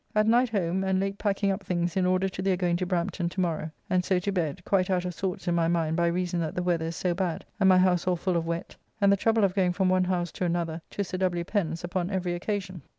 At 0.15 0.25
night 0.25 0.49
home, 0.49 0.83
and 0.83 0.99
late 0.99 1.19
packing 1.19 1.51
up 1.51 1.61
things 1.63 1.95
in 1.95 2.07
order 2.07 2.27
to 2.27 2.41
their 2.41 2.57
going 2.57 2.75
to 2.77 2.87
Brampton 2.87 3.29
to 3.29 3.39
morrow, 3.39 3.69
and 3.87 4.03
so 4.03 4.17
to 4.17 4.31
bed, 4.31 4.65
quite 4.65 4.89
out 4.89 5.05
of 5.05 5.13
sorts 5.13 5.47
in 5.47 5.53
my 5.53 5.67
mind 5.67 5.95
by 5.95 6.07
reason 6.07 6.39
that 6.39 6.55
the 6.55 6.63
weather 6.63 6.85
is 6.87 6.95
so 6.95 7.13
bad, 7.13 7.45
and 7.59 7.69
my 7.69 7.77
house 7.77 8.07
all 8.07 8.15
full 8.15 8.35
of 8.35 8.47
wet, 8.47 8.75
and 8.99 9.11
the 9.11 9.15
trouble 9.15 9.43
of 9.43 9.53
going 9.53 9.73
from 9.73 9.89
one 9.89 10.05
house 10.05 10.31
to 10.31 10.43
another 10.43 10.81
to 10.89 11.03
Sir 11.03 11.19
W. 11.19 11.43
Pen's 11.43 11.83
upon 11.83 12.09
every 12.09 12.33
occasion. 12.33 12.81